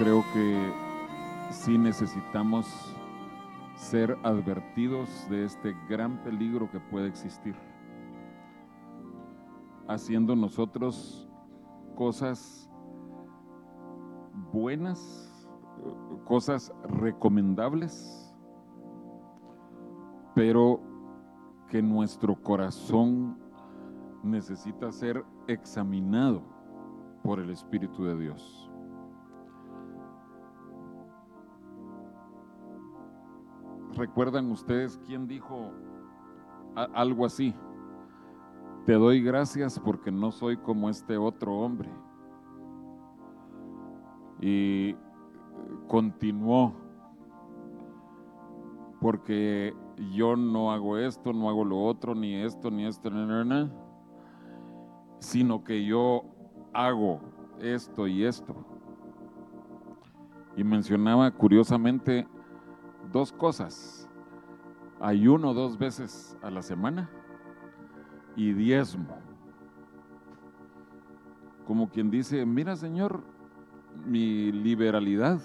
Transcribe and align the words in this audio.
creo 0.00 0.24
que 0.32 0.72
sí 1.50 1.76
necesitamos 1.76 2.66
ser 3.74 4.16
advertidos 4.22 5.28
de 5.28 5.44
este 5.44 5.76
gran 5.90 6.24
peligro 6.24 6.70
que 6.70 6.80
puede 6.80 7.06
existir, 7.06 7.54
haciendo 9.86 10.34
nosotros 10.34 11.28
cosas 11.96 12.70
buenas, 14.50 15.46
cosas 16.24 16.72
recomendables, 16.84 18.34
pero 20.34 20.80
que 21.68 21.82
nuestro 21.82 22.42
corazón 22.42 23.38
necesita 24.22 24.92
ser 24.92 25.22
examinado 25.46 26.40
por 27.22 27.38
el 27.38 27.50
Espíritu 27.50 28.02
de 28.04 28.18
Dios. 28.18 28.69
¿Recuerdan 34.00 34.50
ustedes 34.50 34.98
quién 35.04 35.28
dijo 35.28 35.72
algo 36.74 37.26
así? 37.26 37.54
Te 38.86 38.94
doy 38.94 39.20
gracias 39.20 39.78
porque 39.78 40.10
no 40.10 40.30
soy 40.30 40.56
como 40.56 40.88
este 40.88 41.18
otro 41.18 41.54
hombre. 41.58 41.90
Y 44.40 44.96
continuó, 45.86 46.72
porque 49.02 49.76
yo 50.14 50.34
no 50.34 50.72
hago 50.72 50.96
esto, 50.96 51.34
no 51.34 51.50
hago 51.50 51.66
lo 51.66 51.84
otro, 51.84 52.14
ni 52.14 52.36
esto, 52.36 52.70
ni 52.70 52.86
esto, 52.86 53.10
ni 53.10 53.70
sino 55.18 55.62
que 55.62 55.84
yo 55.84 56.24
hago 56.72 57.20
esto 57.60 58.06
y 58.06 58.24
esto. 58.24 58.56
Y 60.56 60.64
mencionaba 60.64 61.30
curiosamente 61.30 62.26
dos 63.12 63.32
cosas. 63.32 64.08
Ayuno 65.00 65.54
dos 65.54 65.78
veces 65.78 66.36
a 66.42 66.50
la 66.50 66.62
semana 66.62 67.10
y 68.36 68.52
diezmo. 68.52 69.18
Como 71.66 71.88
quien 71.88 72.10
dice, 72.10 72.44
mira 72.44 72.76
Señor, 72.76 73.22
mi 74.06 74.52
liberalidad. 74.52 75.40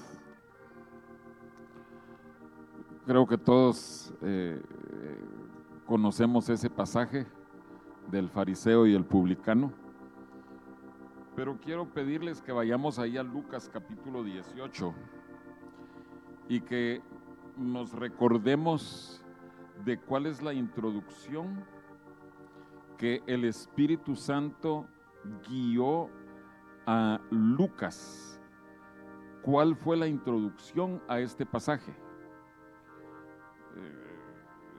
Creo 3.06 3.28
que 3.28 3.38
todos 3.38 4.14
eh, 4.22 4.62
conocemos 5.86 6.50
ese 6.50 6.70
pasaje 6.70 7.28
del 8.10 8.30
fariseo 8.30 8.88
y 8.88 8.96
el 8.96 9.06
publicano. 9.06 9.72
Pero 11.36 11.58
quiero 11.60 11.86
pedirles 11.86 12.42
que 12.42 12.52
vayamos 12.52 12.98
ahí 12.98 13.18
a 13.18 13.24
Lucas 13.24 13.70
capítulo 13.72 14.24
18 14.24 14.94
y 16.48 16.62
que 16.62 17.02
nos 17.58 17.94
recordemos 17.94 19.24
de 19.84 20.00
cuál 20.00 20.26
es 20.26 20.42
la 20.42 20.54
introducción 20.54 21.64
que 22.98 23.22
el 23.28 23.46
Espíritu 23.46 24.16
Santo 24.16 24.88
guió 25.48 26.10
a 26.86 27.20
Lucas. 27.30 28.40
¿Cuál 29.42 29.76
fue 29.76 29.98
la 29.98 30.08
introducción 30.08 31.02
a 31.08 31.20
este 31.20 31.46
pasaje? 31.46 31.92
Eh, 33.76 34.16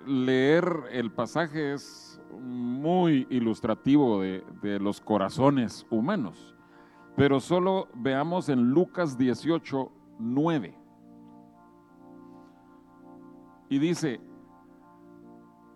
leer 0.07 0.67
el 0.91 1.13
pasaje 1.13 1.73
es 1.73 2.21
muy 2.33 3.27
ilustrativo 3.31 4.21
de, 4.21 4.45
los 4.81 5.01
corazones 5.01 5.87
humanos, 5.91 6.55
pero 7.17 7.41
solo 7.41 7.89
veamos 7.95 8.49
en 8.49 8.71
Lucas 8.71 9.17
18, 9.17 9.93
9. 10.19 10.86
Y 13.69 13.79
dice, 13.79 14.21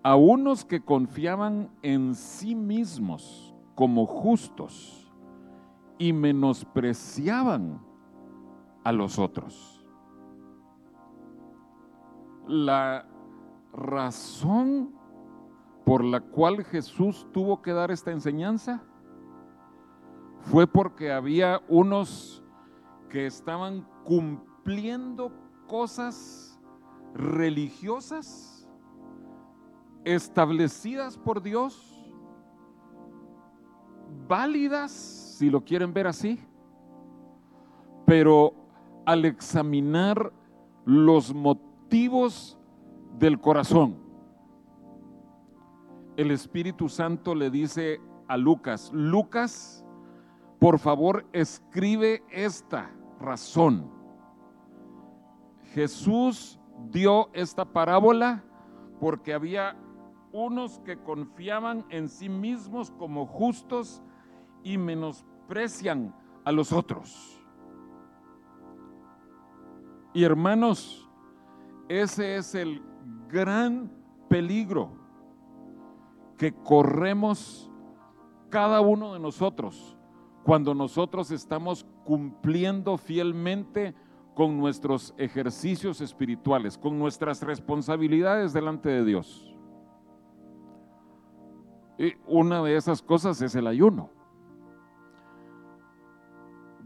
a 0.03 0.17
unos 0.17 0.65
que 0.65 0.81
confiaban 0.81 1.71
en 1.83 2.15
sí 2.15 2.55
mismos 2.55 3.55
como 3.75 4.07
justos 4.07 5.13
y 5.99 6.13
menospreciaban 6.13 7.81
a 8.85 8.93
los 8.93 9.19
otros. 9.19 9.85
La 12.47 13.07
razón 13.73 14.95
por 15.85 16.05
la 16.05 16.21
cual 16.21 16.65
Jesús 16.65 17.27
tuvo 17.33 17.63
que 17.63 17.73
dar 17.73 17.91
esta 17.91 18.13
enseñanza 18.13 18.83
fue 20.41 20.67
porque 20.67 21.13
había 21.13 21.61
unos 21.69 22.43
que 23.09 23.27
estaban 23.27 23.87
cumpliendo 24.05 25.33
cosas 25.67 26.50
religiosas 27.15 28.69
establecidas 30.05 31.19
por 31.19 31.43
Dios, 31.43 32.13
válidas, 34.29 34.91
si 34.91 35.51
lo 35.51 35.65
quieren 35.65 35.93
ver 35.93 36.07
así, 36.07 36.41
pero 38.07 38.55
al 39.07 39.25
examinar 39.25 40.33
los 40.85 41.35
motivos 41.35 42.59
del 43.19 43.41
corazón, 43.41 43.97
el 46.17 46.31
Espíritu 46.31 46.89
Santo 46.89 47.35
le 47.35 47.51
dice 47.51 48.01
a 48.29 48.37
Lucas, 48.37 48.91
Lucas, 48.93 49.85
por 50.59 50.79
favor 50.79 51.25
escribe 51.33 52.23
esta 52.31 52.91
razón. 53.19 53.91
Jesús 55.73 56.60
dio 56.91 57.31
esta 57.33 57.65
parábola 57.65 58.43
porque 59.01 59.35
había 59.35 59.77
unos 60.33 60.79
que 60.81 60.99
confiaban 60.99 61.85
en 61.91 62.09
sí 62.09 62.29
mismos 62.29 62.91
como 62.93 63.27
justos 63.27 64.03
y 64.63 64.79
menosprecian 64.79 66.15
a 66.45 66.53
los 66.53 66.73
otros. 66.73 67.41
Y 70.13 70.25
hermanos, 70.25 71.09
ese 71.89 72.37
es 72.37 72.55
el 72.55 72.83
gran 73.29 73.91
peligro 74.29 74.93
que 76.37 76.53
corremos 76.53 77.71
cada 78.49 78.81
uno 78.81 79.15
de 79.15 79.21
nosotros 79.21 79.97
cuando 80.43 80.75
nosotros 80.75 81.31
estamos 81.31 81.87
cumpliendo 82.05 82.97
fielmente 82.97 83.95
con 84.41 84.57
nuestros 84.57 85.13
ejercicios 85.19 86.01
espirituales, 86.01 86.79
con 86.79 86.99
nuestras 86.99 87.43
responsabilidades 87.43 88.55
delante 88.55 88.89
de 88.89 89.05
Dios. 89.05 89.55
Y 91.99 92.15
una 92.27 92.63
de 92.63 92.75
esas 92.75 93.03
cosas 93.03 93.43
es 93.43 93.55
el 93.55 93.67
ayuno. 93.67 94.09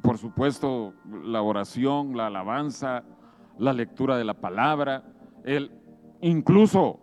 Por 0.03 0.19
supuesto, 0.19 0.95
la 1.23 1.43
oración, 1.43 2.17
la 2.17 2.27
alabanza, 2.27 3.05
la 3.57 3.73
lectura 3.73 4.17
de 4.17 4.25
la 4.25 4.35
palabra, 4.35 5.05
el, 5.45 5.71
incluso, 6.23 6.99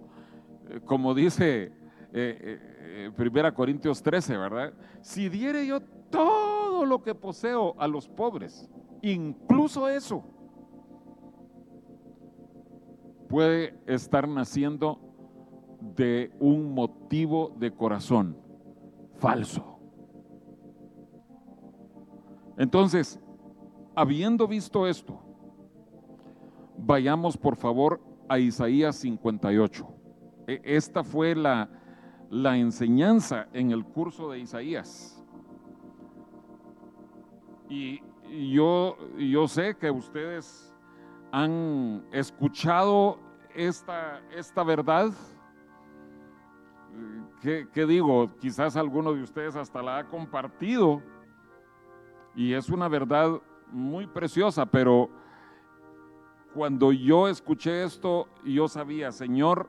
eh, 0.67 0.81
como 0.83 1.13
dice 1.13 1.71
eh, 2.11 2.59
eh, 2.91 3.11
Primera 3.15 3.53
Corintios 3.53 4.03
13, 4.03 4.35
¿verdad? 4.35 4.73
Si 4.99 5.29
diere 5.29 5.65
yo 5.65 5.79
todo 6.09 6.85
lo 6.85 7.01
que 7.01 7.15
poseo 7.15 7.73
a 7.79 7.87
los 7.87 8.09
pobres, 8.09 8.69
incluso 9.01 9.87
eso, 9.87 10.25
puede 13.31 13.79
estar 13.87 14.27
naciendo 14.27 14.99
de 15.95 16.31
un 16.41 16.73
motivo 16.73 17.55
de 17.57 17.71
corazón 17.71 18.37
falso. 19.19 19.79
Entonces, 22.57 23.19
habiendo 23.95 24.49
visto 24.49 24.85
esto, 24.85 25.17
vayamos 26.77 27.37
por 27.37 27.55
favor 27.55 28.01
a 28.27 28.37
Isaías 28.37 28.97
58. 28.97 29.87
E, 30.47 30.61
esta 30.65 31.01
fue 31.01 31.33
la, 31.33 31.69
la 32.29 32.57
enseñanza 32.57 33.47
en 33.53 33.71
el 33.71 33.85
curso 33.85 34.29
de 34.29 34.39
Isaías. 34.39 35.25
Y 37.69 38.01
yo, 38.53 38.97
yo 39.17 39.47
sé 39.47 39.77
que 39.77 39.89
ustedes 39.89 40.70
han 41.31 42.05
escuchado 42.11 43.19
esta, 43.55 44.21
esta 44.31 44.63
verdad. 44.63 45.11
¿Qué, 47.41 47.85
digo? 47.87 48.29
Quizás 48.39 48.75
alguno 48.75 49.13
de 49.13 49.23
ustedes 49.23 49.55
hasta 49.55 49.81
la 49.81 49.99
ha 49.99 50.07
compartido 50.07 51.01
y 52.35 52.53
es 52.53 52.69
una 52.69 52.87
verdad 52.87 53.41
muy 53.71 54.05
preciosa, 54.05 54.65
pero 54.65 55.09
cuando 56.53 56.91
yo 56.91 57.27
escuché 57.27 57.83
esto, 57.83 58.27
yo 58.43 58.67
sabía, 58.67 59.11
Señor, 59.11 59.67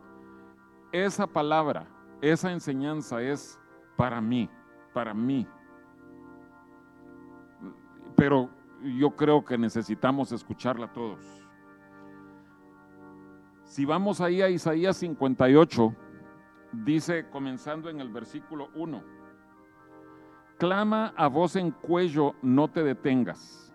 esa 0.90 1.26
palabra, 1.26 1.86
esa 2.20 2.52
enseñanza 2.52 3.22
es 3.22 3.58
para 3.96 4.20
mí, 4.20 4.50
para 4.92 5.14
mí. 5.14 5.46
Pero 8.16 8.50
yo 8.82 9.12
creo 9.12 9.44
que 9.44 9.56
necesitamos 9.56 10.32
escucharla 10.32 10.92
todos. 10.92 11.41
Si 13.72 13.86
vamos 13.86 14.20
ahí 14.20 14.42
a 14.42 14.50
Isaías 14.50 14.98
58, 14.98 15.96
dice, 16.84 17.30
comenzando 17.30 17.88
en 17.88 18.02
el 18.02 18.10
versículo 18.10 18.68
1, 18.74 19.02
clama 20.58 21.14
a 21.16 21.26
voz 21.26 21.56
en 21.56 21.70
cuello, 21.70 22.34
no 22.42 22.68
te 22.68 22.82
detengas. 22.82 23.74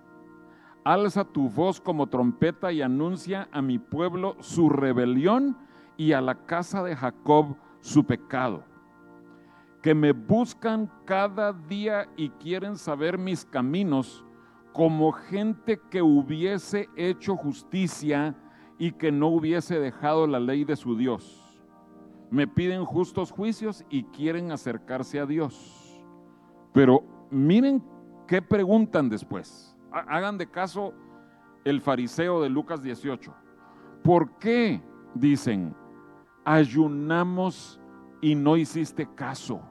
Alza 0.84 1.24
tu 1.24 1.50
voz 1.50 1.82
como 1.82 2.06
trompeta 2.06 2.72
y 2.72 2.84
anuncia 2.84 3.50
a 3.52 3.64
mi 3.64 3.80
pueblo 3.80 4.38
su 4.40 4.70
rebelión 4.70 5.58
y 5.98 6.12
a 6.12 6.22
la 6.22 6.46
casa 6.46 6.84
de 6.84 6.96
Jacob 6.96 7.58
su 7.82 8.06
pecado 8.06 8.66
que 9.82 9.96
me 9.96 10.12
buscan 10.12 10.92
cada 11.06 11.54
día 11.54 12.08
y 12.16 12.30
quieren 12.30 12.78
saber 12.78 13.18
mis 13.18 13.46
caminos, 13.46 14.24
como 14.74 15.12
gente 15.12 15.82
que 15.90 16.04
hubiese 16.04 16.88
hecho 16.96 17.36
justicia 17.36 18.36
y 18.78 18.92
que 18.92 19.12
no 19.12 19.28
hubiese 19.28 19.80
dejado 19.80 20.28
la 20.28 20.40
ley 20.40 20.64
de 20.64 20.76
su 20.76 20.96
Dios. 20.96 21.44
Me 22.30 22.48
piden 22.48 22.86
justos 22.86 23.32
juicios 23.32 23.86
y 23.90 24.04
quieren 24.04 24.52
acercarse 24.52 25.20
a 25.20 25.26
Dios. 25.26 26.04
Pero 26.74 27.04
miren 27.32 27.84
qué 28.28 28.42
preguntan 28.42 29.10
después. 29.10 29.76
Hagan 29.92 30.38
de 30.38 30.50
caso 30.50 30.94
el 31.64 31.82
fariseo 31.82 32.42
de 32.42 32.50
Lucas 32.50 32.82
18. 32.84 33.34
¿Por 34.04 34.38
qué, 34.38 34.82
dicen, 35.16 35.76
ayunamos 36.46 37.80
y 38.22 38.36
no 38.36 38.58
hiciste 38.58 39.08
caso? 39.16 39.62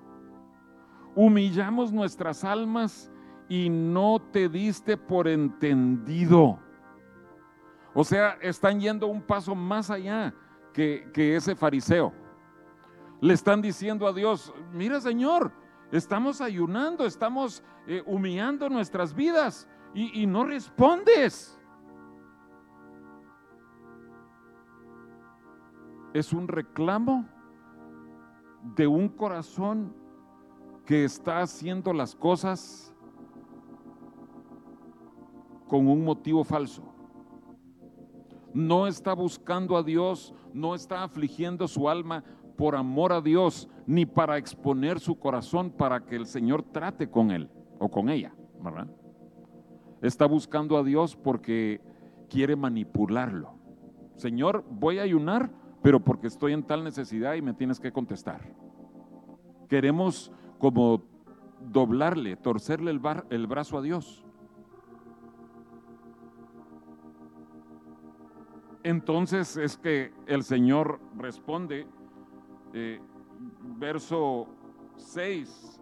humillamos 1.16 1.92
nuestras 1.92 2.44
almas 2.44 3.10
y 3.48 3.70
no 3.70 4.20
te 4.30 4.48
diste 4.48 4.96
por 4.96 5.26
entendido. 5.26 6.60
O 7.98 8.04
sea, 8.04 8.36
están 8.42 8.78
yendo 8.78 9.06
un 9.06 9.22
paso 9.22 9.54
más 9.54 9.88
allá 9.90 10.34
que, 10.74 11.34
ese 11.34 11.56
fariseo. 11.56 12.12
Le 13.22 13.32
están 13.32 13.62
diciendo 13.62 14.06
a 14.06 14.12
Dios, 14.12 14.52
mira 14.70 15.00
Señor, 15.00 15.50
estamos 15.90 16.42
ayunando, 16.42 17.06
estamos 17.06 17.64
eh, 17.86 18.02
humillando 18.04 18.68
nuestras 18.68 19.14
vidas 19.14 19.66
y, 19.94 20.22
y 20.22 20.26
no 20.26 20.44
respondes. 20.44 21.58
Es 26.12 26.34
un 26.34 26.48
reclamo 26.48 27.26
de 28.76 28.86
un 28.86 29.08
corazón 29.08 29.96
que 30.84 31.04
está 31.04 31.40
haciendo 31.40 31.94
las 31.94 32.14
cosas 32.14 32.94
con 35.66 35.88
un 35.88 36.04
motivo 36.04 36.44
falso. 36.44 36.92
No 38.56 38.86
está 38.86 39.12
buscando 39.12 39.76
a 39.76 39.82
Dios, 39.82 40.32
no 40.54 40.74
está 40.74 41.02
afligiendo 41.02 41.68
su 41.68 41.90
alma 41.90 42.24
por 42.56 42.74
amor 42.74 43.12
a 43.12 43.20
Dios, 43.20 43.68
ni 43.86 44.06
para 44.06 44.38
exponer 44.38 44.98
su 44.98 45.18
corazón 45.18 45.70
para 45.70 46.06
que 46.06 46.16
el 46.16 46.24
Señor 46.24 46.62
trate 46.62 47.10
con 47.10 47.30
él 47.32 47.50
o 47.78 47.90
con 47.90 48.08
ella. 48.08 48.34
Está 50.00 50.24
buscando 50.24 50.78
a 50.78 50.82
Dios 50.82 51.16
porque 51.16 51.82
quiere 52.30 52.56
manipularlo. 52.56 53.58
Señor, 54.14 54.64
voy 54.70 55.00
a 55.00 55.02
ayunar, 55.02 55.50
pero 55.82 56.02
porque 56.02 56.26
estoy 56.26 56.54
en 56.54 56.62
tal 56.62 56.82
necesidad 56.82 57.34
y 57.34 57.42
me 57.42 57.52
tienes 57.52 57.78
que 57.78 57.92
contestar. 57.92 58.40
Queremos 59.68 60.32
como 60.56 61.02
doblarle, 61.60 62.36
torcerle 62.36 62.90
el, 62.90 63.02
el 63.28 63.46
brazo 63.46 63.76
a 63.76 63.82
Dios. 63.82 64.25
Entonces 68.86 69.56
es 69.56 69.76
que 69.76 70.12
el 70.28 70.44
Señor 70.44 71.00
responde, 71.18 71.88
eh, 72.72 73.00
verso 73.80 74.46
6 74.94 75.80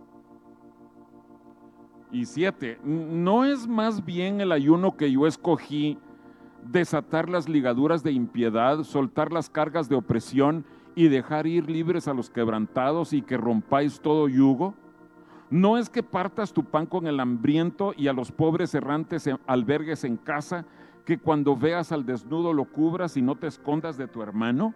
y 2.11 2.25
7, 2.25 2.79
¿no 2.83 3.45
es 3.45 3.69
más 3.69 4.07
bien 4.07 4.41
el 4.41 4.53
ayuno 4.53 4.97
que 4.97 5.13
yo 5.13 5.27
escogí 5.27 5.99
desatar 6.65 7.29
las 7.29 7.47
ligaduras 7.47 8.03
de 8.03 8.13
impiedad, 8.13 8.83
soltar 8.85 9.35
las 9.35 9.51
cargas 9.51 9.91
de 9.91 9.97
opresión 9.97 10.65
y 10.95 11.09
dejar 11.09 11.47
ir 11.47 11.69
libres 11.69 12.09
a 12.09 12.15
los 12.15 12.31
quebrantados 12.31 13.13
y 13.13 13.21
que 13.21 13.37
rompáis 13.37 14.01
todo 14.01 14.29
yugo? 14.29 14.73
¿No 15.51 15.77
es 15.77 15.91
que 15.91 16.03
partas 16.03 16.55
tu 16.55 16.65
pan 16.65 16.87
con 16.87 17.07
el 17.07 17.21
hambriento 17.21 17.93
y 17.99 18.09
a 18.09 18.15
los 18.15 18.33
pobres 18.33 18.75
errantes 18.75 19.29
albergues 19.47 20.05
en 20.05 20.17
casa, 20.17 20.65
que 21.05 21.19
cuando 21.19 21.57
veas 21.57 21.93
al 21.93 22.07
desnudo 22.07 22.53
lo 22.53 22.65
cubras 22.65 23.17
y 23.17 23.23
no 23.23 23.37
te 23.37 23.47
escondas 23.47 23.97
de 23.97 24.09
tu 24.09 24.23
hermano? 24.23 24.75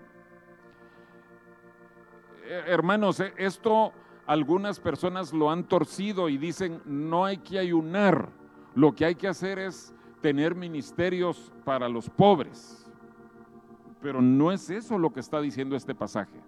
Eh, 2.44 2.64
hermanos, 2.66 3.20
eh, 3.20 3.32
esto 3.36 3.92
algunas 4.26 4.78
personas 4.78 5.32
lo 5.32 5.50
han 5.50 5.64
torcido 5.64 6.28
y 6.28 6.36
dicen, 6.36 6.82
no 6.84 7.24
hay 7.24 7.38
que 7.38 7.58
ayunar, 7.58 8.28
lo 8.74 8.94
que 8.94 9.06
hay 9.06 9.14
que 9.14 9.26
hacer 9.26 9.58
es 9.58 9.94
tener 10.20 10.54
ministerios 10.54 11.50
para 11.64 11.88
los 11.88 12.10
pobres. 12.10 12.86
Pero 14.02 14.20
no 14.20 14.52
es 14.52 14.68
eso 14.68 14.98
lo 14.98 15.12
que 15.12 15.20
está 15.20 15.40
diciendo 15.40 15.76
este 15.76 15.94
pasaje. 15.94 16.38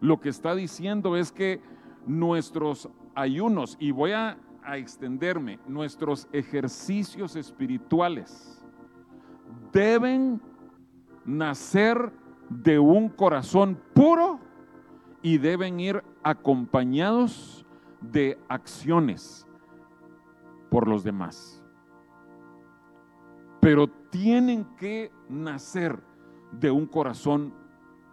Lo 0.00 0.20
que 0.20 0.28
está 0.28 0.54
diciendo 0.54 1.16
es 1.16 1.32
que 1.32 1.60
nuestros 2.06 2.88
ayunos, 3.14 3.76
y 3.80 3.90
voy 3.90 4.12
a, 4.12 4.38
extenderme, 4.74 5.58
nuestros 5.66 6.28
ejercicios 6.32 7.34
espirituales 7.34 8.59
deben 9.72 10.40
nacer 11.24 12.12
de 12.48 12.78
un 12.78 13.08
corazón 13.08 13.80
puro 13.94 14.40
y 15.22 15.38
deben 15.38 15.78
ir 15.80 16.02
acompañados 16.22 17.66
de 18.00 18.38
acciones 18.48 19.46
por 20.70 20.88
los 20.88 21.04
demás. 21.04 21.62
Pero 23.60 23.88
tienen 23.88 24.64
que 24.76 25.12
nacer 25.28 26.02
de 26.52 26.70
un 26.70 26.86
corazón 26.86 27.54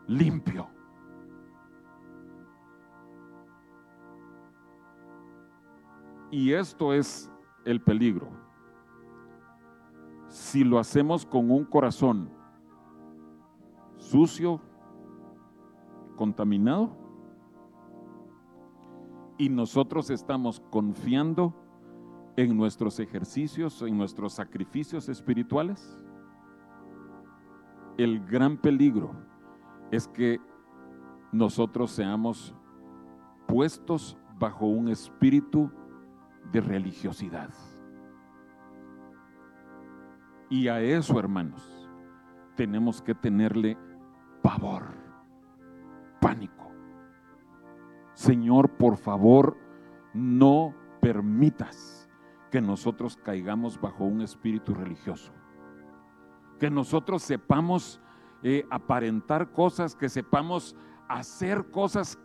limpio. 0.08 0.70
Y 6.30 6.52
esto 6.52 6.94
es 6.94 7.32
el 7.64 7.82
peligro. 7.82 8.47
Si 10.38 10.64
lo 10.64 10.78
hacemos 10.78 11.26
con 11.26 11.50
un 11.50 11.66
corazón 11.66 12.30
sucio, 13.98 14.62
contaminado, 16.16 16.96
y 19.40 19.50
nosotros 19.50 20.12
estamos 20.12 20.62
confiando 20.70 21.56
en 22.36 22.56
nuestros 22.56 23.00
ejercicios, 23.00 23.82
en 23.82 23.98
nuestros 23.98 24.34
sacrificios 24.34 25.10
espirituales, 25.10 26.06
el 27.98 28.24
gran 28.24 28.58
peligro 28.58 29.16
es 29.90 30.08
que 30.08 30.40
nosotros 31.32 31.90
seamos 31.90 32.54
puestos 33.48 34.16
bajo 34.38 34.68
un 34.68 34.88
espíritu 34.90 35.72
de 36.52 36.62
religiosidad. 36.62 37.50
Y 40.50 40.68
a 40.68 40.82
eso, 40.82 41.20
hermanos, 41.20 41.90
tenemos 42.56 43.02
que 43.02 43.14
tenerle 43.14 43.78
pavor, 44.42 44.84
pánico. 46.22 46.72
Señor, 48.14 48.78
por 48.78 48.98
favor, 48.98 49.58
no 50.14 50.74
permitas 51.02 52.10
que 52.50 52.62
nosotros 52.62 53.18
caigamos 53.18 53.80
bajo 53.80 54.06
un 54.06 54.22
espíritu 54.22 54.74
religioso 54.74 55.32
que 56.58 56.70
nosotros 56.70 57.24
sepamos 57.24 58.00
eh, 58.44 58.66
aparentar 58.70 59.52
cosas, 59.52 59.96
que 59.96 60.10
sepamos 60.10 60.76
hacer 61.08 61.70
cosas 61.72 62.20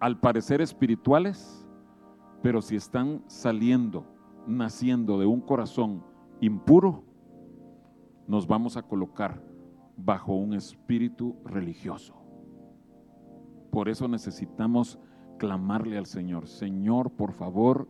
al 0.00 0.18
parecer 0.20 0.60
espirituales, 0.60 1.66
pero 2.42 2.62
si 2.62 2.76
están 2.76 3.24
saliendo, 3.26 4.06
naciendo 4.46 5.18
de 5.18 5.26
un 5.26 5.40
corazón 5.40 6.04
impuro, 6.40 7.04
nos 8.28 8.46
vamos 8.46 8.76
a 8.76 8.82
colocar 8.82 9.42
bajo 9.96 10.34
un 10.34 10.54
espíritu 10.54 11.34
religioso. 11.44 12.14
Por 13.72 13.88
eso 13.88 14.06
necesitamos 14.06 14.98
clamarle 15.38 15.98
al 15.98 16.06
Señor, 16.06 16.46
Señor, 16.46 17.10
por 17.10 17.32
favor, 17.32 17.88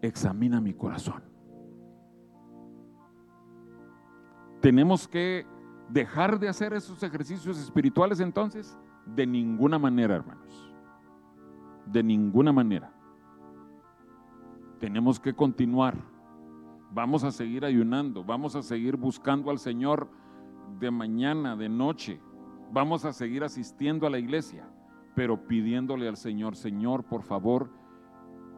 examina 0.00 0.60
mi 0.60 0.72
corazón. 0.74 1.22
¿Tenemos 4.60 5.06
que 5.08 5.44
dejar 5.88 6.38
de 6.38 6.48
hacer 6.48 6.72
esos 6.72 7.02
ejercicios 7.02 7.58
espirituales 7.58 8.20
entonces? 8.20 8.78
De 9.06 9.26
ninguna 9.26 9.78
manera, 9.78 10.14
hermanos. 10.14 10.72
De 11.86 12.02
ninguna 12.02 12.52
manera. 12.52 12.92
Tenemos 14.78 15.18
que 15.18 15.34
continuar 15.34 15.96
vamos 16.90 17.24
a 17.24 17.30
seguir 17.30 17.64
ayunando, 17.64 18.24
vamos 18.24 18.56
a 18.56 18.62
seguir 18.62 18.96
buscando 18.96 19.50
al 19.50 19.58
Señor 19.58 20.08
de 20.78 20.90
mañana, 20.90 21.56
de 21.56 21.68
noche, 21.68 22.20
vamos 22.72 23.04
a 23.04 23.12
seguir 23.12 23.44
asistiendo 23.44 24.06
a 24.06 24.10
la 24.10 24.18
iglesia, 24.18 24.68
pero 25.14 25.46
pidiéndole 25.46 26.08
al 26.08 26.16
Señor, 26.16 26.56
Señor, 26.56 27.04
por 27.04 27.22
favor, 27.22 27.70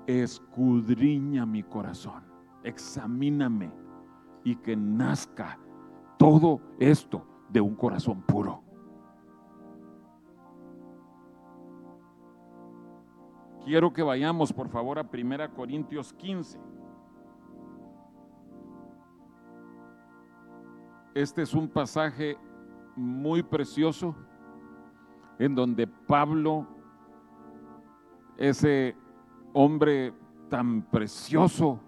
escudriña 0.06 1.46
mi 1.46 1.62
corazón, 1.62 2.24
examíname 2.64 3.72
y 4.44 4.56
que 4.56 4.76
nazca 4.76 5.58
todo 6.18 6.60
esto 6.78 7.26
de 7.48 7.60
un 7.60 7.74
corazón 7.74 8.22
puro. 8.22 8.62
Quiero 13.64 13.92
que 13.92 14.02
vayamos, 14.02 14.52
por 14.52 14.68
favor, 14.68 14.98
a 14.98 15.02
1 15.02 15.54
Corintios 15.54 16.12
15. 16.14 16.58
Este 21.20 21.42
es 21.42 21.52
un 21.52 21.68
pasaje 21.68 22.38
muy 22.96 23.42
precioso 23.42 24.16
en 25.38 25.54
donde 25.54 25.86
Pablo, 25.86 26.66
ese 28.38 28.96
hombre 29.52 30.14
tan 30.48 30.80
precioso, 30.80 31.78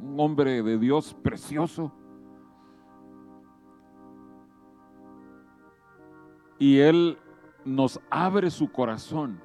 un 0.00 0.20
hombre 0.20 0.62
de 0.62 0.78
Dios 0.78 1.16
precioso, 1.20 1.90
y 6.56 6.78
él 6.78 7.18
nos 7.64 8.00
abre 8.08 8.50
su 8.50 8.70
corazón 8.70 9.40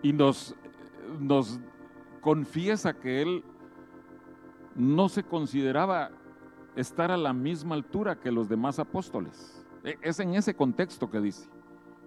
y 0.00 0.14
nos, 0.14 0.56
nos 1.20 1.60
confiesa 2.22 2.94
que 2.94 3.20
él 3.20 3.44
no 4.74 5.10
se 5.10 5.22
consideraba 5.22 6.10
estar 6.76 7.10
a 7.10 7.16
la 7.16 7.32
misma 7.32 7.74
altura 7.74 8.18
que 8.18 8.32
los 8.32 8.48
demás 8.48 8.78
apóstoles. 8.78 9.64
E, 9.84 9.98
es 10.02 10.20
en 10.20 10.34
ese 10.34 10.54
contexto 10.54 11.10
que 11.10 11.20
dice. 11.20 11.48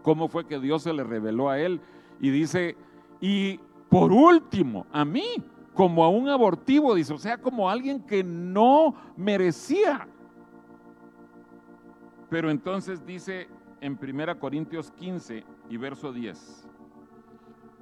¿Cómo 0.02 0.28
fue 0.28 0.46
que 0.46 0.60
Dios 0.60 0.84
se 0.84 0.94
le 0.94 1.04
reveló 1.04 1.50
a 1.50 1.60
él? 1.60 1.82
Y 2.20 2.30
dice, 2.30 2.76
y 3.20 3.60
por 3.90 4.12
último, 4.12 4.86
a 4.92 5.04
mí, 5.06 5.44
como 5.74 6.04
a 6.04 6.10
un 6.10 6.30
abortivo, 6.30 6.96
dice, 6.96 7.14
o 7.14 7.18
sea, 7.18 7.38
como 7.38 7.70
alguien 7.70 8.02
que 8.02 8.24
no 8.24 8.96
merecía. 9.16 10.08
Pero 12.30 12.50
entonces 12.50 13.06
dice 13.06 13.48
en 13.80 13.98
1 14.02 14.40
Corintios 14.40 14.92
15 14.92 15.44
y 15.70 15.78
verso 15.78 16.12
10, 16.12 16.68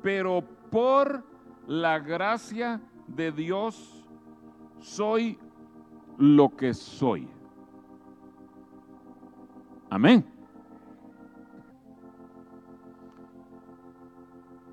pero 0.01 0.43
por 0.69 1.23
la 1.67 1.99
gracia 1.99 2.81
de 3.07 3.31
Dios 3.31 4.05
soy 4.79 5.39
lo 6.17 6.55
que 6.55 6.73
soy. 6.73 7.27
Amén. 9.89 10.25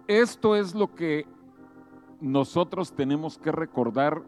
Esto 0.06 0.56
es 0.56 0.74
lo 0.74 0.94
que 0.94 1.26
nosotros 2.20 2.92
tenemos 2.92 3.38
que 3.38 3.50
recordar 3.50 4.22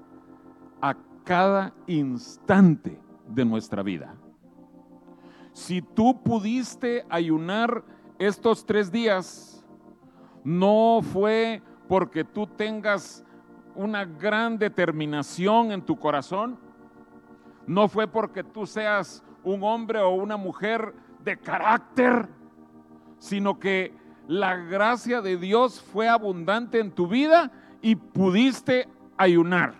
a 0.80 0.97
cada 1.25 1.73
instante 1.87 3.00
de 3.28 3.44
nuestra 3.44 3.83
vida. 3.83 4.14
Si 5.52 5.83
tú 5.83 6.23
pudiste 6.23 7.04
ayunar 7.09 7.85
estos 8.18 8.64
tres 8.66 8.90
días, 8.90 9.64
no 10.42 11.00
fue 11.02 11.62
porque 11.88 12.25
tú 12.25 12.47
tengas 12.47 13.25
una 13.75 14.04
gran 14.04 14.59
determinación 14.59 15.73
en 15.73 15.83
tu 15.83 15.99
corazón, 15.99 16.59
no 17.66 17.88
fue 17.88 18.06
porque 18.06 18.44
tú 18.44 18.66
seas 18.66 19.25
un 19.42 19.62
hombre 19.62 20.00
o 20.00 20.11
una 20.11 20.37
mujer 20.37 20.94
de 21.21 21.37
carácter, 21.37 22.28
sino 23.18 23.59
que 23.59 23.94
la 24.26 24.56
gracia 24.56 25.21
de 25.21 25.37
Dios 25.37 25.83
fue 25.83 26.09
abundante 26.09 26.80
en 26.80 26.90
tu 26.90 27.06
vida 27.06 27.50
y 27.83 27.97
pudiste 27.97 28.88
ayunar. 29.16 29.75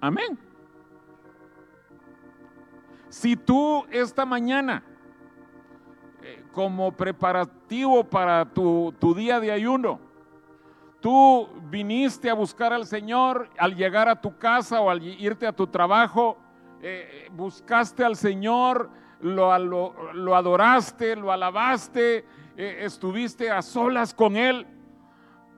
Amén. 0.00 0.38
Si 3.08 3.36
tú 3.36 3.84
esta 3.90 4.26
mañana, 4.26 4.82
eh, 6.22 6.44
como 6.52 6.92
preparativo 6.92 8.04
para 8.04 8.44
tu, 8.44 8.94
tu 8.98 9.14
día 9.14 9.40
de 9.40 9.50
ayuno, 9.52 10.00
tú 11.00 11.48
viniste 11.70 12.28
a 12.28 12.34
buscar 12.34 12.72
al 12.72 12.86
Señor 12.86 13.48
al 13.58 13.74
llegar 13.74 14.08
a 14.08 14.20
tu 14.20 14.36
casa 14.38 14.80
o 14.80 14.90
al 14.90 15.02
irte 15.02 15.46
a 15.46 15.52
tu 15.52 15.66
trabajo, 15.66 16.36
eh, 16.82 17.28
buscaste 17.32 18.04
al 18.04 18.16
Señor, 18.16 18.90
lo, 19.20 19.58
lo, 19.58 20.36
adoraste, 20.36 21.16
lo 21.16 21.32
alabaste, 21.32 22.24
eh, 22.56 22.78
estuviste 22.80 23.50
a 23.50 23.62
solas 23.62 24.14
con 24.14 24.36
Él, 24.36 24.66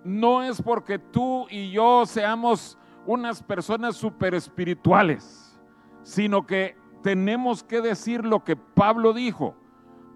no 0.04 0.42
es 0.42 0.62
porque 0.62 0.98
tú 0.98 1.46
y 1.50 1.70
yo 1.70 2.06
seamos 2.06 2.78
unas 3.06 3.42
personas 3.42 3.96
super 3.96 4.34
espirituales, 4.34 5.58
sino 6.02 6.46
que 6.46 6.76
tenemos 7.02 7.62
que 7.62 7.80
decir 7.80 8.24
lo 8.24 8.44
que 8.44 8.56
Pablo 8.56 9.12
dijo, 9.12 9.56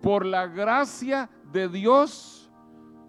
por 0.00 0.26
la 0.26 0.46
gracia 0.46 1.30
de 1.52 1.68
Dios 1.68 2.42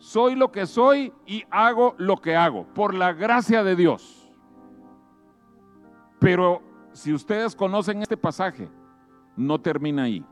soy 0.03 0.35
lo 0.35 0.51
que 0.51 0.65
soy 0.65 1.13
y 1.25 1.45
hago 1.49 1.95
lo 1.97 2.17
que 2.17 2.35
hago, 2.35 2.65
por 2.73 2.93
la 2.93 3.13
gracia 3.13 3.63
de 3.63 3.77
Dios. 3.77 4.29
Pero 6.19 6.61
si 6.93 7.13
ustedes 7.13 7.55
conocen 7.55 8.01
este 8.01 8.15
pasaje, 8.15 8.69
no 9.35 9.59
termina 9.59 10.03
ahí. 10.03 10.25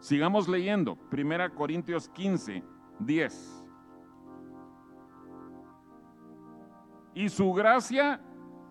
Sigamos 0.00 0.48
leyendo, 0.48 0.98
1 1.12 1.54
Corintios 1.54 2.08
15, 2.08 2.62
10. 2.98 3.64
Y 7.14 7.28
su 7.28 7.52
gracia 7.52 8.20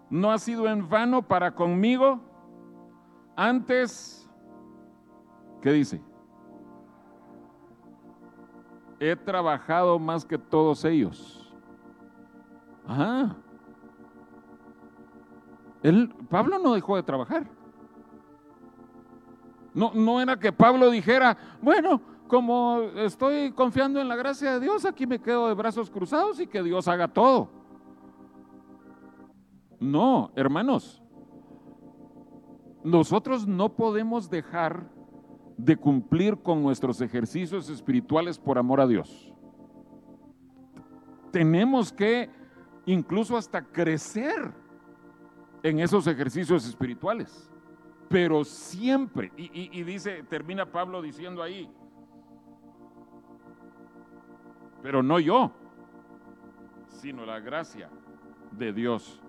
no 0.10 0.32
ha 0.32 0.38
sido 0.38 0.68
en 0.68 0.90
vano 0.90 1.22
para 1.22 1.56
conmigo, 1.56 2.20
antes, 3.38 4.30
¿qué 5.62 5.72
dice? 5.72 6.02
He 9.00 9.16
trabajado 9.16 9.98
más 9.98 10.26
que 10.26 10.38
todos 10.38 10.84
ellos. 10.84 11.56
Ajá. 12.86 13.38
Pablo 16.30 16.60
no 16.60 16.74
dejó 16.74 16.96
de 16.96 17.04
trabajar. 17.04 17.48
No, 19.74 19.92
no 19.94 20.22
era 20.22 20.38
que 20.38 20.52
Pablo 20.52 20.90
dijera, 20.90 21.38
bueno, 21.62 22.02
como 22.28 22.82
estoy 22.96 23.52
confiando 23.52 24.00
en 24.00 24.08
la 24.08 24.16
gracia 24.16 24.54
de 24.54 24.60
Dios, 24.60 24.86
aquí 24.86 25.08
me 25.08 25.20
quedo 25.20 25.48
de 25.48 25.54
brazos 25.54 25.90
cruzados 25.90 26.40
y 26.40 26.48
que 26.48 26.62
Dios 26.64 26.88
haga 26.88 27.08
todo. 27.08 27.50
No, 29.80 30.32
hermanos, 30.36 31.02
nosotros 32.84 33.48
no 33.48 33.70
podemos 33.70 34.30
dejar 34.30 34.90
de 35.58 35.76
cumplir 35.78 36.38
con 36.38 36.62
nuestros 36.62 37.02
ejercicios 37.02 37.70
espirituales 37.70 38.40
por 38.40 38.58
amor 38.58 38.82
a 38.82 38.88
Dios. 38.88 39.34
Tenemos 41.32 41.92
que 41.92 42.30
incluso 42.86 43.38
hasta 43.38 43.64
crecer 43.64 44.54
en 45.64 45.80
esos 45.80 46.08
ejercicios 46.08 46.66
espirituales. 46.68 47.50
Pero 48.10 48.44
siempre, 48.44 49.32
y, 49.38 49.84
dice, 49.84 50.24
termina 50.24 50.66
Pablo 50.66 51.02
diciendo 51.02 51.42
ahí, 51.42 51.70
pero 54.84 55.02
no 55.02 55.20
yo, 55.20 55.52
sino 56.90 57.26
la 57.26 57.40
gracia 57.40 57.90
de 58.52 58.74
Dios 58.74 59.22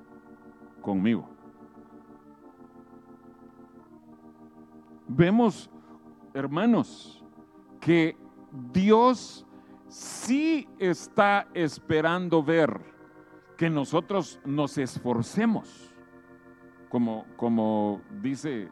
conmigo. 0.81 1.29
Vemos, 5.07 5.71
hermanos, 6.35 7.25
que 7.81 8.17
Dios 8.73 9.47
sí 9.87 10.69
está 10.79 11.47
esperando 11.55 12.43
ver 12.43 12.81
que 13.57 13.71
nosotros 13.71 14.41
nos 14.45 14.77
esforcemos 14.79 15.92
como, 16.93 18.03
dice, 18.21 18.69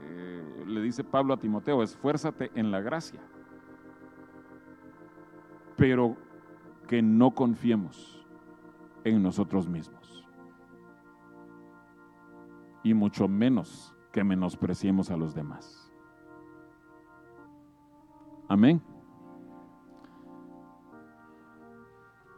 eh, 0.00 0.64
le 0.66 0.80
dice 0.82 1.04
Pablo 1.04 1.34
a 1.34 1.36
Timoteo, 1.36 1.84
esfuérzate 1.84 2.50
en 2.56 2.72
la 2.72 2.80
gracia, 2.80 3.20
pero 5.76 6.16
que 6.88 7.00
no 7.00 7.30
confiemos 7.30 8.26
en 9.04 9.22
nosotros 9.22 9.68
mismos. 9.68 10.26
Y 12.82 12.92
mucho 12.92 13.28
menos 13.28 13.94
que 14.10 14.24
menospreciemos 14.24 15.10
a 15.12 15.16
los 15.16 15.32
demás. 15.32 15.92
Amén. 18.48 18.82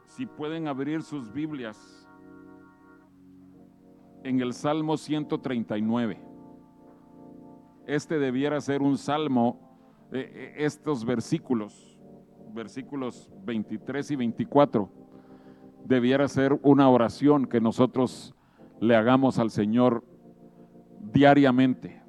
Si 0.04 0.26
pueden 0.26 0.68
abrir 0.68 1.02
sus 1.02 1.32
Biblias 1.32 2.01
en 4.24 4.40
el 4.40 4.52
Salmo 4.52 4.96
139. 4.96 6.18
Este 7.86 8.18
debiera 8.18 8.60
ser 8.60 8.82
un 8.82 8.96
salmo, 8.96 9.58
eh, 10.12 10.30
eh, 10.34 10.54
estos 10.58 11.04
versículos, 11.04 11.98
versículos 12.54 13.30
23 13.44 14.10
y 14.12 14.16
24, 14.16 14.88
debiera 15.84 16.28
ser 16.28 16.58
una 16.62 16.88
oración 16.88 17.46
que 17.46 17.60
nosotros 17.60 18.34
le 18.80 18.94
hagamos 18.94 19.38
al 19.38 19.50
Señor 19.50 20.04
diariamente. 21.12 22.00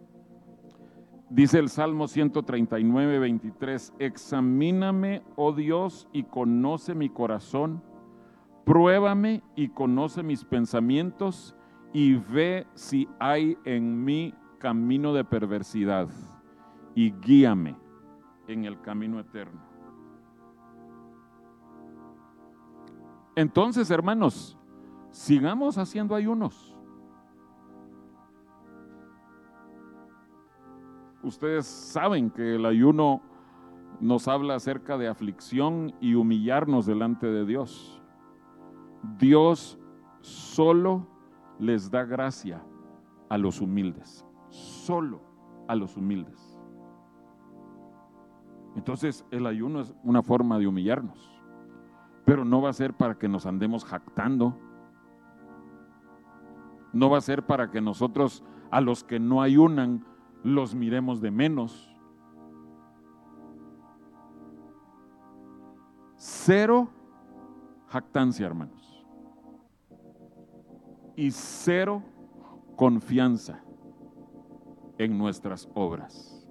Dice 1.30 1.58
el 1.58 1.70
Salmo 1.70 2.08
139, 2.08 3.18
23, 3.18 3.94
examíname, 3.98 5.24
oh 5.36 5.52
Dios, 5.54 6.08
y 6.14 6.24
conoce 6.24 6.94
mi 6.94 7.10
corazón, 7.10 7.82
pruébame 8.66 9.42
y 9.56 9.70
conoce 9.70 10.22
mis 10.22 10.46
pensamientos, 10.46 11.56
y 11.94 12.16
ve 12.16 12.66
si 12.74 13.08
hay 13.20 13.56
en 13.64 14.04
mí 14.04 14.34
camino 14.58 15.14
de 15.14 15.24
perversidad, 15.24 16.10
y 16.96 17.12
guíame 17.12 17.76
en 18.48 18.66
el 18.66 18.82
camino 18.82 19.20
eterno. 19.20 19.62
Entonces, 23.36 23.90
hermanos, 23.90 24.58
sigamos 25.12 25.78
haciendo 25.78 26.16
ayunos. 26.16 26.76
Ustedes 31.24 31.66
saben 31.66 32.30
que 32.30 32.56
el 32.56 32.66
ayuno 32.66 33.22
nos 34.00 34.28
habla 34.28 34.56
acerca 34.56 34.98
de 34.98 35.08
aflicción 35.08 35.94
y 36.02 36.16
humillarnos 36.16 36.86
delante 36.86 37.28
de 37.28 37.46
Dios. 37.46 38.02
Dios 39.18 39.80
solo 40.22 41.13
les 41.64 41.90
da 41.90 42.04
gracia 42.04 42.62
a 43.30 43.38
los 43.38 43.62
humildes, 43.62 44.26
solo 44.50 45.22
a 45.68 45.76
los 45.76 45.96
humildes. 45.96 46.60
Entonces 48.76 49.26
el 49.32 49.48
ayuno 49.48 49.80
es 49.80 49.96
una 50.04 50.22
forma 50.22 50.60
de 50.60 50.68
humillarnos, 50.68 51.42
pero 52.26 52.44
no 52.44 52.62
va 52.62 52.70
a 52.70 52.74
ser 52.74 52.94
para 52.94 53.18
que 53.18 53.30
nos 53.30 53.46
andemos 53.46 53.86
jactando, 53.86 54.58
no 56.92 57.10
va 57.10 57.20
a 57.20 57.22
ser 57.22 57.46
para 57.46 57.72
que 57.72 57.80
nosotros 57.80 58.44
a 58.70 58.82
los 58.82 59.06
que 59.06 59.20
no 59.20 59.42
ayunan 59.42 60.06
los 60.44 60.76
miremos 60.76 61.22
de 61.22 61.32
menos. 61.32 61.90
Cero 66.18 66.90
jactancia, 67.88 68.46
hermanos. 68.46 68.83
Y 71.16 71.32
cero 71.32 72.02
confianza 72.76 73.64
en 74.98 75.18
nuestras 75.18 75.70
obras. 75.74 76.48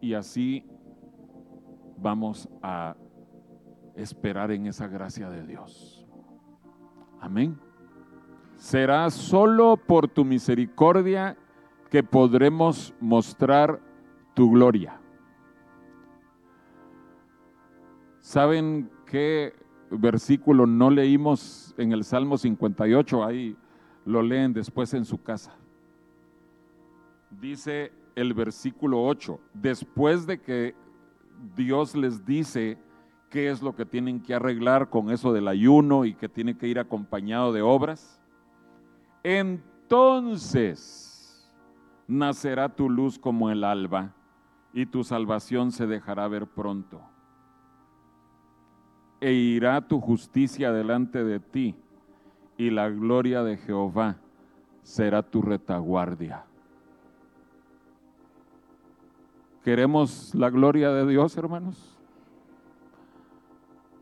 Y 0.00 0.14
así 0.14 0.64
vamos 1.96 2.48
a 2.62 2.96
esperar 3.94 4.50
en 4.50 4.66
esa 4.66 4.88
gracia 4.88 5.30
de 5.30 5.46
Dios. 5.46 6.06
Amén. 7.20 7.58
Será 8.56 9.10
solo 9.10 9.76
por 9.76 10.08
tu 10.08 10.24
misericordia 10.24 11.36
que 11.90 12.02
podremos 12.02 12.94
mostrar 13.00 13.80
tu 14.34 14.50
gloria. 14.50 14.98
¿Saben 18.20 18.90
qué 19.06 19.52
versículo 19.98 20.66
no 20.66 20.90
leímos 20.90 21.74
en 21.78 21.92
el 21.92 22.04
Salmo 22.04 22.38
58? 22.38 23.24
Ahí 23.24 23.56
lo 24.04 24.22
leen 24.22 24.52
después 24.52 24.92
en 24.94 25.04
su 25.04 25.22
casa. 25.22 25.54
Dice 27.30 27.92
el 28.14 28.34
versículo 28.34 29.04
8, 29.04 29.40
después 29.54 30.26
de 30.26 30.40
que 30.40 30.74
Dios 31.56 31.96
les 31.96 32.24
dice 32.24 32.78
qué 33.30 33.50
es 33.50 33.62
lo 33.62 33.74
que 33.74 33.86
tienen 33.86 34.20
que 34.20 34.34
arreglar 34.34 34.90
con 34.90 35.10
eso 35.10 35.32
del 35.32 35.48
ayuno 35.48 36.04
y 36.04 36.14
que 36.14 36.28
tiene 36.28 36.56
que 36.56 36.68
ir 36.68 36.78
acompañado 36.78 37.52
de 37.52 37.62
obras, 37.62 38.20
entonces 39.22 41.02
nacerá 42.06 42.68
tu 42.68 42.90
luz 42.90 43.18
como 43.18 43.50
el 43.50 43.64
alba 43.64 44.14
y 44.72 44.86
tu 44.86 45.04
salvación 45.04 45.72
se 45.72 45.86
dejará 45.86 46.28
ver 46.28 46.46
pronto. 46.46 47.00
E 49.22 49.32
irá 49.32 49.80
tu 49.80 50.00
justicia 50.00 50.72
delante 50.72 51.22
de 51.22 51.38
ti 51.38 51.76
y 52.58 52.70
la 52.70 52.88
gloria 52.88 53.44
de 53.44 53.56
Jehová 53.56 54.16
será 54.82 55.22
tu 55.22 55.42
retaguardia. 55.42 56.44
¿Queremos 59.62 60.34
la 60.34 60.50
gloria 60.50 60.90
de 60.90 61.06
Dios, 61.06 61.36
hermanos? 61.36 61.96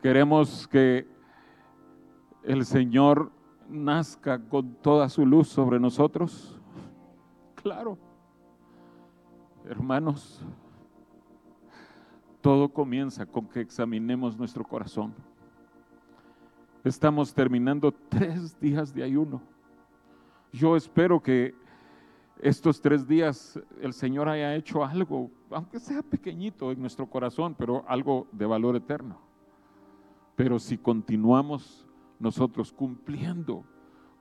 ¿Queremos 0.01 0.67
que 0.67 1.07
el 2.43 2.65
Señor 2.65 3.31
nazca 3.69 4.39
con 4.39 4.73
toda 4.73 5.07
su 5.07 5.23
luz 5.23 5.49
sobre 5.49 5.79
nosotros? 5.79 6.59
Claro. 7.53 7.99
Hermanos, 9.65 10.43
todo 12.41 12.69
comienza 12.69 13.25
con 13.25 13.47
que 13.47 13.61
examinemos 13.61 14.37
nuestro 14.37 14.63
corazón. 14.63 15.13
Estamos 16.83 17.33
terminando 17.33 17.91
tres 18.09 18.59
días 18.59 18.93
de 18.93 19.03
ayuno. 19.03 19.41
Yo 20.51 20.75
espero 20.75 21.21
que 21.21 21.53
estos 22.41 22.81
tres 22.81 23.07
días 23.07 23.59
el 23.79 23.93
Señor 23.93 24.27
haya 24.27 24.55
hecho 24.55 24.83
algo, 24.83 25.29
aunque 25.51 25.79
sea 25.79 26.01
pequeñito 26.01 26.71
en 26.71 26.81
nuestro 26.81 27.05
corazón, 27.07 27.55
pero 27.55 27.85
algo 27.87 28.27
de 28.31 28.45
valor 28.47 28.75
eterno. 28.75 29.19
Pero 30.35 30.57
si 30.57 30.77
continuamos 30.77 31.87
nosotros 32.19 32.71
cumpliendo 32.71 33.63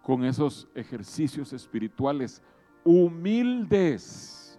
con 0.03 0.25
esos 0.25 0.69
ejercicios 0.75 1.53
espirituales 1.53 2.43
humildes. 2.85 4.59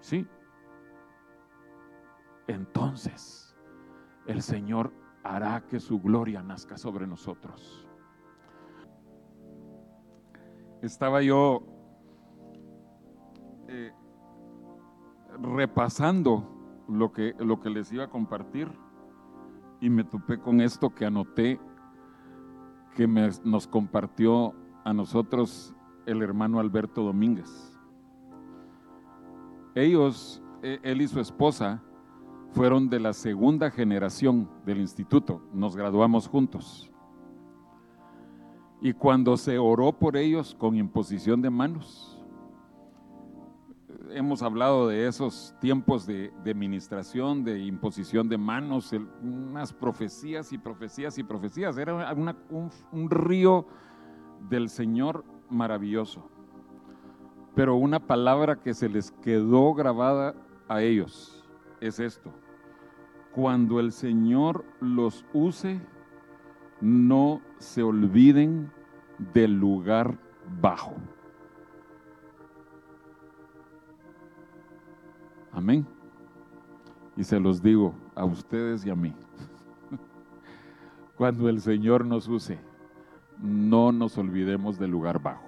¿Sí? 0.00 0.26
Entonces 2.50 3.56
el 4.26 4.42
Señor 4.42 4.92
hará 5.22 5.66
que 5.68 5.78
su 5.78 6.00
gloria 6.00 6.42
nazca 6.42 6.76
sobre 6.76 7.06
nosotros. 7.06 7.86
Estaba 10.82 11.22
yo 11.22 11.62
eh, 13.68 13.92
repasando 15.40 16.84
lo 16.88 17.12
que, 17.12 17.36
lo 17.38 17.60
que 17.60 17.70
les 17.70 17.92
iba 17.92 18.04
a 18.04 18.10
compartir 18.10 18.68
y 19.80 19.88
me 19.88 20.02
topé 20.02 20.40
con 20.40 20.60
esto 20.60 20.92
que 20.92 21.06
anoté 21.06 21.60
que 22.96 23.06
nos 23.44 23.68
compartió 23.68 24.56
a 24.84 24.92
nosotros 24.92 25.72
el 26.04 26.20
hermano 26.20 26.58
Alberto 26.58 27.04
Domínguez. 27.04 27.78
Ellos, 29.76 30.42
e, 30.62 30.80
él 30.82 31.00
y 31.00 31.06
su 31.06 31.20
esposa, 31.20 31.80
fueron 32.52 32.88
de 32.88 33.00
la 33.00 33.12
segunda 33.12 33.70
generación 33.70 34.48
del 34.64 34.80
instituto, 34.80 35.42
nos 35.52 35.76
graduamos 35.76 36.28
juntos. 36.28 36.90
Y 38.80 38.92
cuando 38.92 39.36
se 39.36 39.58
oró 39.58 39.92
por 39.92 40.16
ellos 40.16 40.54
con 40.58 40.76
imposición 40.76 41.42
de 41.42 41.50
manos, 41.50 42.18
hemos 44.10 44.42
hablado 44.42 44.88
de 44.88 45.06
esos 45.06 45.54
tiempos 45.60 46.06
de, 46.06 46.32
de 46.42 46.54
ministración, 46.54 47.44
de 47.44 47.60
imposición 47.60 48.28
de 48.28 48.38
manos, 48.38 48.92
unas 49.22 49.72
profecías 49.72 50.52
y 50.52 50.58
profecías 50.58 51.18
y 51.18 51.22
profecías. 51.22 51.76
Era 51.76 52.12
un, 52.50 52.70
un 52.90 53.10
río 53.10 53.66
del 54.48 54.70
Señor 54.70 55.24
maravilloso. 55.50 56.28
Pero 57.54 57.76
una 57.76 58.00
palabra 58.00 58.56
que 58.56 58.74
se 58.74 58.88
les 58.88 59.10
quedó 59.10 59.74
grabada 59.74 60.34
a 60.68 60.82
ellos 60.82 61.39
es 61.80 62.00
esto. 62.00 62.32
Cuando 63.32 63.80
el 63.80 63.92
Señor 63.92 64.64
los 64.80 65.24
use, 65.32 65.80
no 66.80 67.40
se 67.58 67.82
olviden 67.82 68.70
del 69.32 69.58
lugar 69.58 70.18
bajo. 70.60 70.94
Amén. 75.52 75.86
Y 77.16 77.24
se 77.24 77.38
los 77.38 77.62
digo 77.62 77.94
a 78.14 78.24
ustedes 78.24 78.84
y 78.86 78.90
a 78.90 78.94
mí. 78.94 79.14
Cuando 81.16 81.48
el 81.48 81.60
Señor 81.60 82.04
nos 82.04 82.28
use, 82.28 82.58
no 83.38 83.92
nos 83.92 84.16
olvidemos 84.18 84.78
del 84.78 84.90
lugar 84.90 85.20
bajo. 85.20 85.44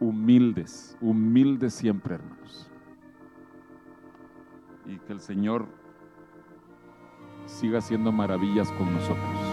Humildes, 0.00 0.96
humildes 1.00 1.74
siempre, 1.74 2.14
hermanos. 2.14 2.70
Y 4.88 4.98
que 4.98 5.12
el 5.12 5.20
Señor 5.20 5.66
siga 7.46 7.78
haciendo 7.78 8.10
maravillas 8.10 8.72
con 8.72 8.92
nosotros. 8.92 9.47